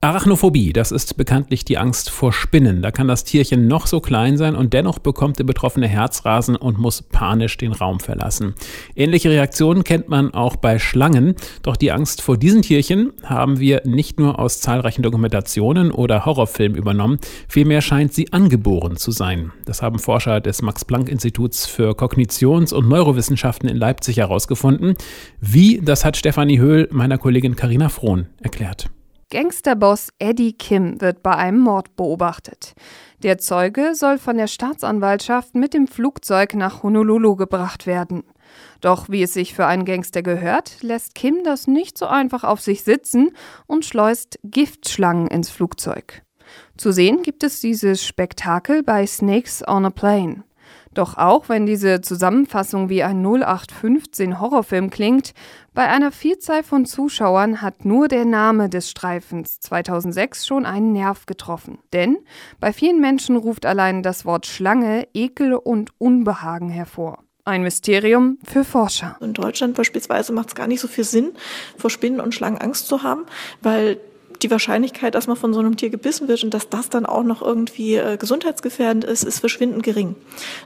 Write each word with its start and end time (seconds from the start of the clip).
Arachnophobie, 0.00 0.72
das 0.72 0.92
ist 0.92 1.16
bekanntlich 1.16 1.64
die 1.64 1.76
Angst 1.76 2.10
vor 2.10 2.32
Spinnen. 2.32 2.82
Da 2.82 2.92
kann 2.92 3.08
das 3.08 3.24
Tierchen 3.24 3.66
noch 3.66 3.88
so 3.88 3.98
klein 3.98 4.36
sein 4.36 4.54
und 4.54 4.72
dennoch 4.72 5.00
bekommt 5.00 5.40
der 5.40 5.44
Betroffene 5.44 5.88
Herzrasen 5.88 6.54
und 6.54 6.78
muss 6.78 7.02
panisch 7.02 7.56
den 7.56 7.72
Raum 7.72 7.98
verlassen. 7.98 8.54
Ähnliche 8.94 9.28
Reaktionen 9.28 9.82
kennt 9.82 10.08
man 10.08 10.32
auch 10.32 10.54
bei 10.54 10.78
Schlangen. 10.78 11.34
Doch 11.62 11.74
die 11.74 11.90
Angst 11.90 12.22
vor 12.22 12.36
diesen 12.36 12.62
Tierchen 12.62 13.12
haben 13.24 13.58
wir 13.58 13.82
nicht 13.86 14.20
nur 14.20 14.38
aus 14.38 14.60
zahlreichen 14.60 15.02
Dokumentationen 15.02 15.90
oder 15.90 16.24
Horrorfilmen 16.24 16.78
übernommen, 16.78 17.18
vielmehr 17.48 17.80
scheint 17.80 18.14
sie 18.14 18.32
angeboren 18.32 18.98
zu 18.98 19.10
sein. 19.10 19.50
Das 19.64 19.82
haben 19.82 19.98
Forscher 19.98 20.40
des 20.40 20.62
Max-Planck-Instituts 20.62 21.66
für 21.66 21.96
Kognitions- 21.96 22.72
und 22.72 22.88
Neurowissenschaften 22.88 23.68
in 23.68 23.76
Leipzig 23.76 24.18
herausgefunden. 24.18 24.94
Wie, 25.40 25.80
das 25.82 26.04
hat 26.04 26.16
Stefanie 26.16 26.60
Höhl 26.60 26.88
meiner 26.92 27.18
Kollegin 27.18 27.56
Karina 27.56 27.88
Frohn 27.88 28.26
erklärt. 28.40 28.90
Gangsterboss 29.30 30.08
Eddie 30.18 30.54
Kim 30.54 31.02
wird 31.02 31.22
bei 31.22 31.36
einem 31.36 31.58
Mord 31.58 31.96
beobachtet. 31.96 32.72
Der 33.22 33.36
Zeuge 33.36 33.94
soll 33.94 34.16
von 34.16 34.38
der 34.38 34.46
Staatsanwaltschaft 34.46 35.54
mit 35.54 35.74
dem 35.74 35.86
Flugzeug 35.86 36.54
nach 36.54 36.82
Honolulu 36.82 37.36
gebracht 37.36 37.86
werden. 37.86 38.24
Doch 38.80 39.10
wie 39.10 39.22
es 39.22 39.34
sich 39.34 39.52
für 39.52 39.66
einen 39.66 39.84
Gangster 39.84 40.22
gehört, 40.22 40.82
lässt 40.82 41.14
Kim 41.14 41.44
das 41.44 41.66
nicht 41.66 41.98
so 41.98 42.06
einfach 42.06 42.42
auf 42.42 42.62
sich 42.62 42.84
sitzen 42.84 43.32
und 43.66 43.84
schleust 43.84 44.38
Giftschlangen 44.44 45.26
ins 45.26 45.50
Flugzeug. 45.50 46.22
Zu 46.78 46.90
sehen 46.90 47.22
gibt 47.22 47.44
es 47.44 47.60
dieses 47.60 48.06
Spektakel 48.06 48.82
bei 48.82 49.06
Snakes 49.06 49.62
on 49.68 49.84
a 49.84 49.90
Plane. 49.90 50.44
Doch 50.94 51.16
auch 51.16 51.48
wenn 51.48 51.66
diese 51.66 52.00
Zusammenfassung 52.00 52.88
wie 52.88 53.02
ein 53.02 53.24
0815 53.24 54.40
Horrorfilm 54.40 54.90
klingt, 54.90 55.32
bei 55.74 55.86
einer 55.86 56.10
Vielzahl 56.10 56.62
von 56.62 56.86
Zuschauern 56.86 57.62
hat 57.62 57.84
nur 57.84 58.08
der 58.08 58.24
Name 58.24 58.68
des 58.68 58.90
Streifens 58.90 59.60
2006 59.60 60.46
schon 60.46 60.66
einen 60.66 60.92
Nerv 60.92 61.26
getroffen. 61.26 61.78
Denn 61.92 62.18
bei 62.58 62.72
vielen 62.72 63.00
Menschen 63.00 63.36
ruft 63.36 63.64
allein 63.64 64.02
das 64.02 64.24
Wort 64.24 64.46
Schlange 64.46 65.06
Ekel 65.14 65.54
und 65.54 65.90
Unbehagen 65.98 66.68
hervor. 66.68 67.22
Ein 67.44 67.62
Mysterium 67.62 68.38
für 68.44 68.62
Forscher. 68.62 69.16
In 69.20 69.32
Deutschland 69.32 69.74
beispielsweise 69.74 70.32
macht 70.32 70.48
es 70.48 70.54
gar 70.54 70.66
nicht 70.66 70.80
so 70.80 70.88
viel 70.88 71.04
Sinn, 71.04 71.32
vor 71.78 71.88
Spinnen 71.88 72.20
und 72.20 72.34
Schlangen 72.34 72.58
Angst 72.58 72.88
zu 72.88 73.02
haben, 73.02 73.24
weil 73.62 73.98
die 74.42 74.50
Wahrscheinlichkeit, 74.50 75.14
dass 75.14 75.26
man 75.26 75.36
von 75.36 75.52
so 75.52 75.60
einem 75.60 75.76
Tier 75.76 75.90
gebissen 75.90 76.28
wird 76.28 76.44
und 76.44 76.54
dass 76.54 76.68
das 76.68 76.88
dann 76.88 77.06
auch 77.06 77.22
noch 77.22 77.42
irgendwie 77.42 77.96
äh, 77.96 78.16
gesundheitsgefährdend 78.16 79.04
ist, 79.04 79.22
ist 79.22 79.40
verschwindend 79.40 79.82
gering. 79.82 80.14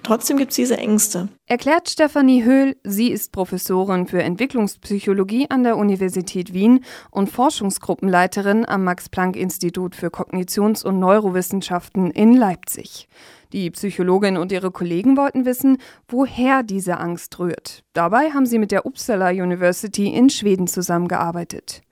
Trotzdem 0.02 0.36
gibt 0.36 0.50
es 0.50 0.56
diese 0.56 0.76
Ängste. 0.76 1.28
Erklärt 1.46 1.88
Stefanie 1.88 2.44
Höhl, 2.44 2.76
sie 2.84 3.10
ist 3.10 3.32
Professorin 3.32 4.06
für 4.06 4.22
Entwicklungspsychologie 4.22 5.46
an 5.50 5.62
der 5.64 5.76
Universität 5.76 6.52
Wien 6.52 6.84
und 7.10 7.30
Forschungsgruppenleiterin 7.30 8.66
am 8.66 8.84
Max-Planck-Institut 8.84 9.94
für 9.94 10.08
Kognitions- 10.08 10.84
und 10.84 10.98
Neurowissenschaften 10.98 12.10
in 12.10 12.34
Leipzig. 12.34 13.08
Die 13.52 13.70
Psychologin 13.70 14.38
und 14.38 14.50
ihre 14.50 14.70
Kollegen 14.70 15.16
wollten 15.18 15.44
wissen, 15.44 15.76
woher 16.08 16.62
diese 16.62 16.98
Angst 16.98 17.38
rührt. 17.38 17.84
Dabei 17.92 18.30
haben 18.30 18.46
sie 18.46 18.58
mit 18.58 18.70
der 18.70 18.86
Uppsala 18.86 19.28
University 19.28 20.06
in 20.08 20.30
Schweden 20.30 20.66
zusammengearbeitet. 20.66 21.82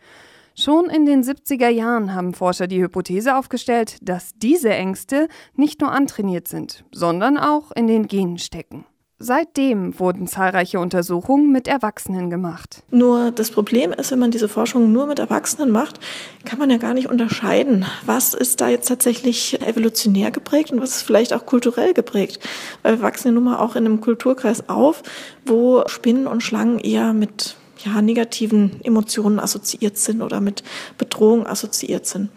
Schon 0.55 0.91
in 0.91 1.07
den 1.07 1.23
70er 1.23 1.69
Jahren 1.69 2.15
haben 2.15 2.35
Forscher 2.35 2.67
die 2.67 2.83
Hypothese 2.83 3.37
aufgestellt, 3.37 3.97
dass 4.03 4.33
diese 4.37 4.71
Ängste 4.71 5.29
nicht 5.55 5.81
nur 5.81 5.93
antrainiert 5.93 6.49
sind, 6.49 6.85
sondern 6.93 7.39
auch 7.39 7.71
in 7.73 7.87
den 7.87 8.09
Genen 8.09 8.39
stecken. 8.39 8.85
Seitdem 9.23 9.99
wurden 10.01 10.27
zahlreiche 10.27 10.81
Untersuchungen 10.81 11.53
mit 11.53 11.69
Erwachsenen 11.69 12.31
gemacht. 12.31 12.83
Nur 12.91 13.31
das 13.33 13.51
Problem 13.51 13.93
ist, 13.93 14.11
wenn 14.11 14.19
man 14.19 14.31
diese 14.31 14.49
Forschung 14.49 14.93
nur 14.93 15.07
mit 15.07 15.19
Erwachsenen 15.19 15.71
macht, 15.71 16.01
kann 16.47 16.59
man 16.59 16.71
ja 16.71 16.79
gar 16.79 16.95
nicht 16.95 17.11
unterscheiden, 17.11 17.85
was 18.07 18.33
ist 18.33 18.63
da 18.63 18.71
jetzt 18.71 18.89
tatsächlich 18.89 19.61
evolutionär 19.61 20.31
geprägt 20.31 20.73
und 20.73 20.81
was 20.81 20.97
ist 20.97 21.03
vielleicht 21.03 21.35
auch 21.35 21.45
kulturell 21.45 21.93
geprägt. 21.93 22.41
Weil 22.81 22.97
wir 22.97 23.03
wachsen 23.03 23.29
ja 23.29 23.33
nun 23.33 23.45
mal 23.45 23.59
auch 23.59 23.77
in 23.77 23.85
einem 23.85 24.01
Kulturkreis 24.01 24.71
auf, 24.71 25.03
wo 25.45 25.87
Spinnen 25.87 26.27
und 26.27 26.43
Schlangen 26.43 26.79
eher 26.79 27.13
mit 27.13 27.57
ja, 27.85 28.03
negativen 28.03 28.81
Emotionen 28.83 29.39
assoziiert 29.39 29.97
sind 29.97 30.23
oder 30.23 30.41
mit 30.41 30.63
Bedrohung 30.99 31.47
assoziiert 31.47 32.07
sind. 32.07 32.31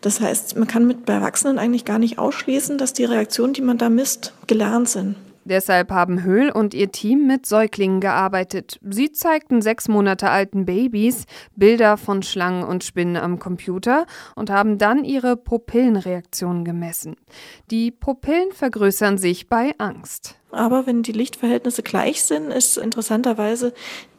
Das 0.00 0.20
heißt, 0.20 0.56
man 0.56 0.68
kann 0.68 0.86
mit 0.86 1.08
Erwachsenen 1.08 1.58
eigentlich 1.58 1.84
gar 1.84 1.98
nicht 1.98 2.18
ausschließen, 2.18 2.78
dass 2.78 2.92
die 2.92 3.04
Reaktionen, 3.04 3.52
die 3.52 3.62
man 3.62 3.78
da 3.78 3.88
misst, 3.88 4.32
gelernt 4.46 4.88
sind. 4.88 5.16
Deshalb 5.48 5.90
haben 5.90 6.24
Höhl 6.24 6.50
und 6.50 6.74
ihr 6.74 6.92
Team 6.92 7.26
mit 7.26 7.46
Säuglingen 7.46 8.00
gearbeitet. 8.00 8.78
Sie 8.82 9.12
zeigten 9.12 9.62
sechs 9.62 9.88
Monate 9.88 10.28
alten 10.28 10.66
Babys 10.66 11.24
Bilder 11.56 11.96
von 11.96 12.22
Schlangen 12.22 12.64
und 12.64 12.84
Spinnen 12.84 13.16
am 13.16 13.38
Computer 13.38 14.04
und 14.36 14.50
haben 14.50 14.76
dann 14.76 15.04
ihre 15.04 15.38
Pupillenreaktionen 15.38 16.66
gemessen. 16.66 17.16
Die 17.70 17.90
Pupillen 17.90 18.52
vergrößern 18.52 19.16
sich 19.16 19.48
bei 19.48 19.72
Angst. 19.78 20.37
Aber 20.50 20.86
wenn 20.86 21.02
die 21.02 21.12
Lichtverhältnisse 21.12 21.82
gleich 21.82 22.22
sind, 22.22 22.50
ist 22.50 22.78
interessanterweise 22.78 23.74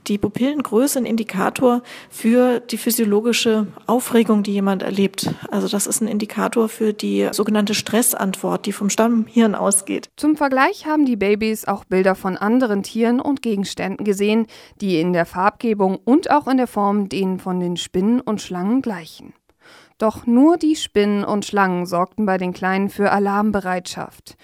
die 0.08 0.18
Pupillengröße 0.18 1.00
ein 1.00 1.06
Indikator 1.06 1.82
für 2.10 2.60
die 2.60 2.78
physiologische 2.78 3.68
Aufregung, 3.86 4.44
die 4.44 4.54
jemand 4.54 4.82
erlebt. 4.82 5.34
Also 5.50 5.68
das 5.68 5.88
ist 5.88 6.02
ein 6.02 6.08
Indikator 6.08 6.68
für 6.68 6.94
die 6.94 7.30
sogenannte 7.32 7.74
Stressantwort, 7.74 8.66
die 8.66 8.72
vom 8.72 8.90
Stammhirn 8.90 9.56
ausgeht. 9.56 10.10
Zum 10.18 10.36
Vergleich 10.36 10.86
haben 10.86 11.06
die 11.06 11.16
Babys 11.16 11.66
auch 11.66 11.84
Bilder 11.84 12.16
von 12.16 12.38
anderen 12.38 12.84
Tieren 12.84 13.20
und 13.20 13.42
Gegenständen 13.42 14.04
gesehen, 14.04 14.48
die 14.82 15.00
in 15.00 15.14
der 15.14 15.26
Farbgebung 15.26 16.00
und 16.04 16.32
auch 16.32 16.48
in 16.48 16.58
der 16.58 16.68
Form 16.68 17.10
denen 17.10 17.40
von 17.40 17.60
den 17.60 17.78
Spinnen 17.78 18.22
und 18.22 18.42
Schlangen 18.42 18.82
gleichen. 18.82 19.34
Doch 20.00 20.26
nur 20.26 20.58
die 20.58 20.76
Spinnen 20.76 21.24
und 21.24 21.46
Schlangen 21.46 21.86
sorgten 21.86 22.26
bei 22.26 22.38
den 22.38 22.54
Kleinen 22.54 22.90
für 22.90 23.12
Alarmbereitschaft. 23.12 24.38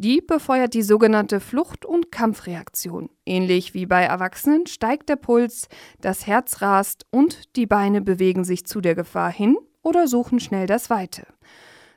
Die 0.00 0.20
befeuert 0.20 0.74
die 0.74 0.82
sogenannte 0.82 1.40
Flucht- 1.40 1.84
und 1.84 2.12
Kampfreaktion. 2.12 3.10
Ähnlich 3.26 3.74
wie 3.74 3.84
bei 3.84 4.04
Erwachsenen 4.04 4.68
steigt 4.68 5.08
der 5.08 5.16
Puls, 5.16 5.66
das 6.00 6.28
Herz 6.28 6.62
rast 6.62 7.04
und 7.10 7.56
die 7.56 7.66
Beine 7.66 8.00
bewegen 8.00 8.44
sich 8.44 8.64
zu 8.64 8.80
der 8.80 8.94
Gefahr 8.94 9.32
hin 9.32 9.56
oder 9.82 10.06
suchen 10.06 10.38
schnell 10.38 10.68
das 10.68 10.88
Weite. 10.88 11.26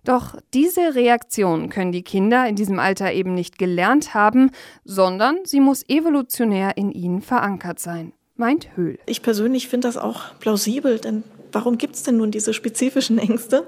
Doch 0.04 0.36
diese 0.56 0.96
Reaktion 0.96 1.70
können 1.70 1.92
die 1.92 2.02
Kinder 2.02 2.48
in 2.48 2.56
diesem 2.56 2.80
Alter 2.80 3.14
eben 3.14 3.36
nicht 3.36 3.60
gelernt 3.60 4.16
haben, 4.16 4.50
sondern 4.84 5.38
sie 5.44 5.60
muss 5.60 5.88
evolutionär 5.88 6.78
in 6.78 6.92
ihnen 6.92 7.22
verankert 7.22 7.78
sein, 7.78 8.14
meint 8.36 8.76
Höhl. 8.76 8.98
Ich 9.06 9.22
persönlich 9.22 9.68
finde 9.68 9.88
das 9.88 9.98
auch 9.98 10.40
plausibel, 10.40 10.98
denn 10.98 11.24
warum 11.54 11.78
gibt 11.78 11.96
es 11.96 12.04
denn 12.04 12.18
nun 12.18 12.32
diese 12.32 12.54
spezifischen 12.54 13.18
Ängste 13.18 13.68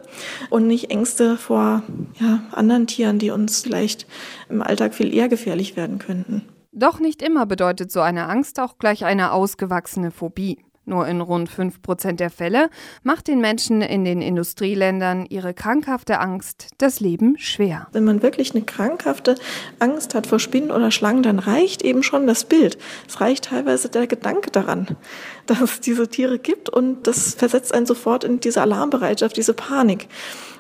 und 0.50 0.68
nicht 0.68 0.92
Ängste 0.92 1.38
vor 1.38 1.84
ja, 2.20 2.44
anderen 2.52 2.88
Tieren, 2.88 3.20
die 3.20 3.32
uns 3.32 3.62
vielleicht 3.62 4.08
im 4.50 4.62
Alltag 4.62 4.94
viel 4.94 5.14
eher 5.14 5.30
gefährlich 5.30 5.76
werden 5.76 6.00
könnten? 6.00 6.44
Doch 6.72 7.00
nicht 7.00 7.22
immer 7.22 7.46
bedeutet 7.46 7.92
so 7.92 8.02
eine 8.02 8.28
Angst 8.28 8.60
auch 8.60 8.78
gleich 8.78 9.06
eine 9.06 9.32
ausgewachsene 9.32 10.12
Phobie. 10.12 10.58
Nur 10.86 11.08
in 11.08 11.22
rund 11.22 11.50
5 11.50 11.82
Prozent 11.82 12.20
der 12.20 12.30
Fälle 12.30 12.70
macht 13.04 13.28
den 13.30 13.40
Menschen 13.40 13.82
in 13.82 14.04
den 14.04 14.22
Industrieländern 14.22 15.26
ihre 15.26 15.54
krankhafte 15.54 16.20
Angst 16.20 16.72
das 16.78 17.00
Leben 17.00 17.38
schwer. 17.38 17.88
Wenn 17.94 18.04
man 18.04 18.22
wirklich 18.22 18.54
eine 18.54 18.66
krankhafte 18.66 19.36
Angst 19.80 20.14
hat 20.14 20.28
vor 20.28 20.40
Spinnen 20.40 20.72
oder 20.72 20.92
Schlangen, 20.92 21.24
dann 21.24 21.40
reicht 21.40 21.84
eben 21.84 22.04
schon 22.04 22.28
das 22.28 22.44
Bild. 22.44 22.78
Es 23.08 23.22
reicht 23.22 23.46
teilweise 23.46 23.88
der 23.88 24.08
Gedanke 24.08 24.52
daran, 24.52 24.98
dass 25.46 25.62
es 25.62 25.80
diese 25.80 26.10
Tiere 26.10 26.38
gibt 26.38 26.70
und 26.70 27.08
das 27.08 27.34
versetzt 27.34 27.74
einen 27.74 27.86
sofort 27.86 28.26
in 28.26 28.42
diese 28.42 28.62
Alarmbereitschaft, 28.62 29.38
diese 29.38 29.54
Panik. 29.54 30.10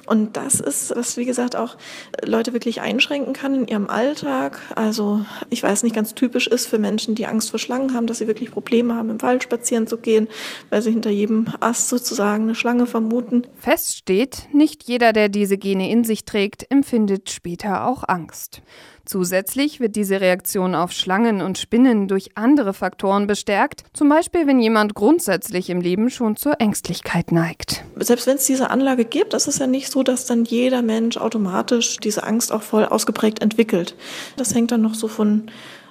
Und 0.05 0.35
das 0.35 0.59
ist, 0.59 0.93
was 0.95 1.17
wie 1.17 1.25
gesagt 1.25 1.55
auch 1.55 1.77
Leute 2.23 2.53
wirklich 2.53 2.81
einschränken 2.81 3.33
kann 3.33 3.55
in 3.55 3.67
ihrem 3.67 3.89
Alltag. 3.89 4.59
Also 4.75 5.25
ich 5.49 5.63
weiß 5.63 5.83
nicht, 5.83 5.95
ganz 5.95 6.13
typisch 6.13 6.47
ist 6.47 6.67
für 6.67 6.77
Menschen, 6.77 7.15
die 7.15 7.25
Angst 7.25 7.49
vor 7.51 7.59
Schlangen 7.59 7.93
haben, 7.93 8.07
dass 8.07 8.17
sie 8.17 8.27
wirklich 8.27 8.51
Probleme 8.51 8.95
haben, 8.95 9.09
im 9.09 9.21
Wald 9.21 9.44
spazieren 9.44 9.88
zu 9.88 9.97
gehen, 9.97 10.27
weil 10.69 10.81
sie 10.81 10.91
hinter 10.91 11.09
jedem 11.09 11.47
Ast 11.59 11.89
sozusagen 11.89 12.44
eine 12.44 12.55
Schlange 12.55 12.85
vermuten. 12.85 13.47
Fest 13.55 13.95
steht, 13.95 14.47
nicht 14.51 14.83
jeder, 14.83 15.13
der 15.13 15.29
diese 15.29 15.57
Gene 15.57 15.89
in 15.89 16.03
sich 16.03 16.25
trägt, 16.25 16.69
empfindet 16.69 17.29
später 17.29 17.88
auch 17.88 18.03
Angst. 18.07 18.61
Zusätzlich 19.06 19.81
wird 19.81 19.97
diese 19.97 20.21
Reaktion 20.21 20.75
auf 20.75 20.94
Schlangen 20.94 21.41
und 21.41 21.57
Spinnen 21.57 22.07
durch 22.07 22.38
andere 22.38 22.73
Faktoren 22.73 23.27
bestärkt, 23.27 23.83
zum 23.94 24.07
Beispiel 24.07 24.47
wenn 24.47 24.59
jemand 24.59 24.95
grundsätzlich 24.95 25.69
im 25.69 25.81
Leben 25.81 26.09
schon 26.09 26.38
zur 26.38 26.61
Ängstlichkeit 26.61 27.33
neigt. 27.33 27.83
Selbst 27.97 28.27
wenn 28.27 28.38
es 28.38 28.45
diese 28.45 28.69
Anlage 28.69 29.03
gibt, 29.03 29.33
ist 29.33 29.47
es 29.47 29.59
ja 29.59 29.67
nicht 29.67 29.91
so, 29.94 30.04
dass 30.04 30.25
dann 30.25 30.44
jeder 30.44 30.81
Mensch 30.81 31.16
automatisch 31.16 31.98
diese 31.98 32.24
Angst 32.24 32.51
auch 32.51 32.63
voll 32.63 32.84
ausgeprägt 32.86 33.42
entwickelt. 33.42 33.95
Das 34.36 34.54
hängt 34.54 34.72
dann 34.72 34.81
noch 34.81 34.95
so 34.95 35.07
von 35.07 35.44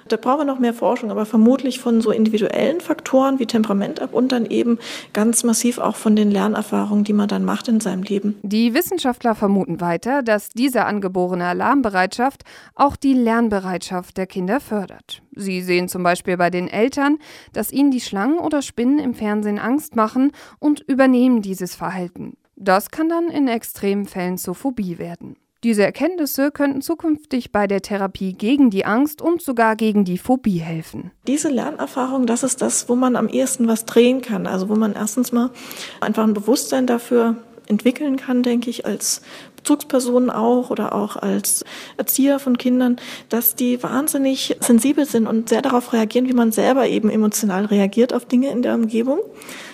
Da 0.09 0.17
brauchen 0.17 0.39
wir 0.39 0.45
noch 0.45 0.59
mehr 0.59 0.73
Forschung, 0.73 1.11
aber 1.11 1.25
vermutlich 1.25 1.79
von 1.79 2.01
so 2.01 2.11
individuellen 2.11 2.81
Faktoren 2.81 3.39
wie 3.39 3.45
Temperament 3.45 4.01
ab 4.01 4.13
und 4.13 4.33
dann 4.33 4.45
eben 4.45 4.77
ganz 5.13 5.45
massiv 5.45 5.77
auch 5.77 5.95
von 5.95 6.17
den 6.17 6.29
Lernerfahrungen, 6.29 7.05
die 7.05 7.13
man 7.13 7.29
dann 7.29 7.45
macht 7.45 7.69
in 7.69 7.79
seinem 7.79 8.03
Leben. 8.03 8.35
Die 8.43 8.73
Wissenschaftler 8.73 9.33
vermuten 9.33 9.79
weiter, 9.79 10.21
dass 10.21 10.49
diese 10.49 10.83
angeborene 10.83 11.45
Alarmbereitschaft 11.45 12.43
auch 12.75 12.97
die 12.97 13.13
Lernbereitschaft 13.13 14.17
der 14.17 14.27
Kinder 14.27 14.59
fördert. 14.59 15.21
Sie 15.35 15.61
sehen 15.61 15.87
zum 15.87 16.03
Beispiel 16.03 16.35
bei 16.35 16.49
den 16.49 16.67
Eltern, 16.67 17.17
dass 17.53 17.71
ihnen 17.71 17.91
die 17.91 18.01
Schlangen 18.01 18.39
oder 18.39 18.61
Spinnen 18.61 18.99
im 18.99 19.13
Fernsehen 19.13 19.57
Angst 19.57 19.95
machen 19.95 20.33
und 20.59 20.81
übernehmen 20.81 21.41
dieses 21.41 21.75
Verhalten. 21.75 22.35
Das 22.63 22.91
kann 22.91 23.09
dann 23.09 23.27
in 23.27 23.49
extremen 23.49 24.05
Fällen 24.05 24.37
zur 24.37 24.55
Phobie 24.55 24.97
werden. 24.97 25.35
Diese 25.65 25.83
Erkenntnisse 25.83 26.49
könnten 26.51 26.81
zukünftig 26.81 27.51
bei 27.51 27.67
der 27.67 27.81
Therapie 27.81 28.33
gegen 28.33 28.69
die 28.69 28.85
Angst 28.85 29.21
und 29.21 29.41
sogar 29.41 29.75
gegen 29.75 30.05
die 30.05 30.17
Phobie 30.17 30.59
helfen. 30.59 31.11
Diese 31.27 31.49
Lernerfahrung, 31.49 32.25
das 32.25 32.43
ist 32.43 32.61
das, 32.61 32.87
wo 32.87 32.95
man 32.95 33.17
am 33.17 33.27
ehesten 33.27 33.67
was 33.67 33.83
drehen 33.83 34.21
kann. 34.21 34.47
Also 34.47 34.69
wo 34.69 34.75
man 34.75 34.93
erstens 34.93 35.33
mal 35.33 35.51
einfach 35.99 36.23
ein 36.23 36.33
Bewusstsein 36.33 36.87
dafür 36.87 37.35
entwickeln 37.67 38.15
kann, 38.15 38.43
denke 38.43 38.69
ich, 38.69 38.85
als 38.85 39.21
Bezugspersonen 39.57 40.29
auch 40.29 40.69
oder 40.69 40.95
auch 40.95 41.17
als 41.17 41.65
Erzieher 41.97 42.39
von 42.39 42.57
Kindern, 42.57 42.97
dass 43.27 43.55
die 43.55 43.83
wahnsinnig 43.83 44.57
sensibel 44.61 45.05
sind 45.05 45.27
und 45.27 45.49
sehr 45.49 45.61
darauf 45.61 45.91
reagieren, 45.91 46.27
wie 46.27 46.33
man 46.33 46.53
selber 46.53 46.87
eben 46.87 47.09
emotional 47.09 47.65
reagiert 47.65 48.13
auf 48.13 48.25
Dinge 48.25 48.51
in 48.51 48.61
der 48.61 48.75
Umgebung. 48.75 49.19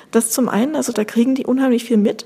Das 0.09 0.31
zum 0.31 0.50
einen, 0.50 0.75
also 0.75 0.92
da 0.92 1.03
kriegen 1.03 1.35
die 1.35 1.45
unheimlich 1.45 1.83
viel 1.83 1.97
mit. 1.97 2.25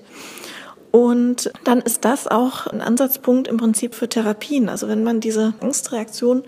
Und 0.95 1.51
dann 1.63 1.81
ist 1.81 2.05
das 2.05 2.27
auch 2.27 2.67
ein 2.67 2.79
Ansatzpunkt 2.79 3.47
im 3.47 3.57
Prinzip 3.57 3.95
für 3.95 4.07
Therapien. 4.07 4.69
Also 4.69 4.87
wenn 4.87 5.03
man 5.03 5.21
diese 5.21 5.55
Angstreaktion 5.59 6.43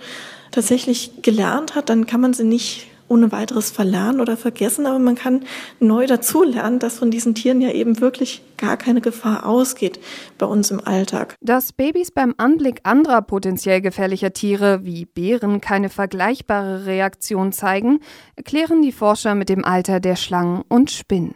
tatsächlich 0.51 1.23
gelernt 1.23 1.73
hat, 1.73 1.89
dann 1.89 2.05
kann 2.05 2.21
man 2.21 2.35
sie 2.35 2.43
nicht 2.43 2.85
ohne 3.07 3.31
weiteres 3.31 3.71
verlernen 3.71 4.21
oder 4.21 4.37
vergessen, 4.37 4.85
aber 4.85 4.99
man 4.99 5.15
kann 5.15 5.45
neu 5.79 6.05
dazulernen, 6.05 6.77
dass 6.77 6.99
von 6.99 7.09
diesen 7.09 7.33
Tieren 7.33 7.59
ja 7.59 7.71
eben 7.71 7.99
wirklich 8.01 8.43
gar 8.57 8.77
keine 8.77 9.01
Gefahr 9.01 9.47
ausgeht 9.47 9.99
bei 10.37 10.45
uns 10.45 10.69
im 10.69 10.79
Alltag. 10.79 11.35
Dass 11.41 11.73
Babys 11.73 12.11
beim 12.11 12.35
Anblick 12.37 12.81
anderer 12.83 13.23
potenziell 13.23 13.81
gefährlicher 13.81 14.31
Tiere 14.31 14.85
wie 14.85 15.05
Bären 15.05 15.59
keine 15.59 15.89
vergleichbare 15.89 16.85
Reaktion 16.85 17.51
zeigen, 17.51 17.99
erklären 18.35 18.83
die 18.83 18.91
Forscher 18.91 19.33
mit 19.33 19.49
dem 19.49 19.65
Alter 19.65 19.99
der 19.99 20.15
Schlangen 20.15 20.63
und 20.67 20.91
Spinnen. 20.91 21.33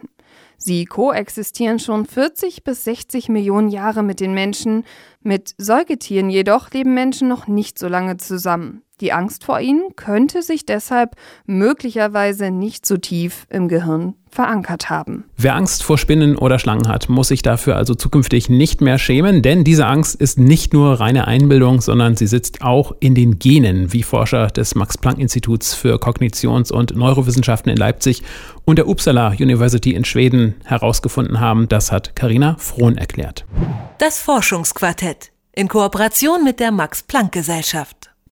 Sie 0.62 0.84
koexistieren 0.84 1.78
schon 1.78 2.04
40 2.04 2.64
bis 2.64 2.84
60 2.84 3.30
Millionen 3.30 3.70
Jahre 3.70 4.02
mit 4.02 4.20
den 4.20 4.34
Menschen. 4.34 4.84
Mit 5.22 5.54
Säugetieren 5.56 6.28
jedoch 6.28 6.70
leben 6.70 6.92
Menschen 6.92 7.28
noch 7.28 7.46
nicht 7.46 7.78
so 7.78 7.88
lange 7.88 8.18
zusammen. 8.18 8.82
Die 9.00 9.12
Angst 9.12 9.44
vor 9.44 9.60
ihnen 9.60 9.96
könnte 9.96 10.42
sich 10.42 10.66
deshalb 10.66 11.16
möglicherweise 11.46 12.50
nicht 12.50 12.84
so 12.84 12.98
tief 12.98 13.46
im 13.48 13.68
Gehirn 13.68 14.14
verankert 14.30 14.90
haben. 14.90 15.24
Wer 15.36 15.56
Angst 15.56 15.82
vor 15.82 15.98
Spinnen 15.98 16.36
oder 16.36 16.58
Schlangen 16.58 16.86
hat, 16.86 17.08
muss 17.08 17.28
sich 17.28 17.42
dafür 17.42 17.76
also 17.76 17.94
zukünftig 17.94 18.48
nicht 18.48 18.80
mehr 18.80 18.98
schämen, 18.98 19.42
denn 19.42 19.64
diese 19.64 19.86
Angst 19.86 20.14
ist 20.20 20.38
nicht 20.38 20.72
nur 20.72 21.00
reine 21.00 21.26
Einbildung, 21.26 21.80
sondern 21.80 22.16
sie 22.16 22.26
sitzt 22.26 22.62
auch 22.62 22.94
in 23.00 23.14
den 23.14 23.38
Genen, 23.38 23.92
wie 23.92 24.02
Forscher 24.02 24.48
des 24.48 24.74
Max-Planck-Instituts 24.74 25.74
für 25.74 25.96
Kognitions- 25.96 26.70
und 26.70 26.94
Neurowissenschaften 26.94 27.72
in 27.72 27.78
Leipzig 27.78 28.22
und 28.64 28.76
der 28.76 28.86
Uppsala 28.86 29.28
University 29.30 29.94
in 29.94 30.04
Schweden 30.04 30.56
herausgefunden 30.64 31.40
haben. 31.40 31.68
Das 31.68 31.90
hat 31.90 32.14
Karina 32.14 32.56
Frohn 32.58 32.98
erklärt. 32.98 33.46
Das 33.98 34.20
Forschungsquartett 34.20 35.32
in 35.52 35.68
Kooperation 35.68 36.44
mit 36.44 36.60
der 36.60 36.70
Max-Planck-Gesellschaft. 36.70 38.09